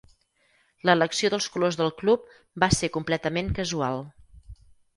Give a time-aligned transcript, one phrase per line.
[0.89, 2.25] L'elecció dels colors del club
[2.65, 4.05] va ser completament casual.